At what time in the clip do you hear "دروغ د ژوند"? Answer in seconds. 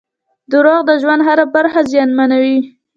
0.51-1.21